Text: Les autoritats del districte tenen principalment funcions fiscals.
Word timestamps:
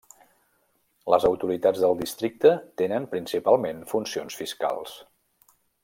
Les 1.13 1.27
autoritats 1.29 1.83
del 1.83 1.93
districte 1.99 2.53
tenen 2.83 3.07
principalment 3.13 3.85
funcions 3.95 4.41
fiscals. 4.41 4.99